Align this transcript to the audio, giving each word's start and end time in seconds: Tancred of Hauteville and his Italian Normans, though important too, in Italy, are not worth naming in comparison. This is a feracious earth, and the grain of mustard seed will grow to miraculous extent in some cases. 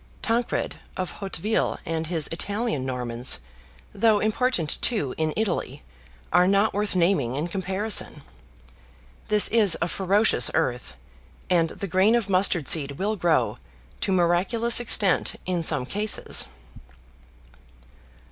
Tancred 0.23 0.77
of 0.97 1.11
Hauteville 1.19 1.77
and 1.85 2.07
his 2.07 2.25
Italian 2.31 2.87
Normans, 2.87 3.37
though 3.93 4.17
important 4.19 4.81
too, 4.81 5.13
in 5.15 5.31
Italy, 5.37 5.83
are 6.33 6.47
not 6.47 6.73
worth 6.73 6.95
naming 6.95 7.35
in 7.35 7.47
comparison. 7.47 8.23
This 9.27 9.47
is 9.49 9.77
a 9.79 9.87
feracious 9.87 10.49
earth, 10.55 10.95
and 11.51 11.69
the 11.69 11.87
grain 11.87 12.15
of 12.15 12.29
mustard 12.29 12.67
seed 12.67 12.93
will 12.93 13.15
grow 13.15 13.59
to 13.99 14.11
miraculous 14.11 14.79
extent 14.79 15.35
in 15.45 15.61
some 15.61 15.85
cases. 15.85 16.47